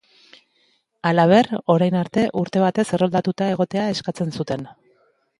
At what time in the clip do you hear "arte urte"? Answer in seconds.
1.99-2.63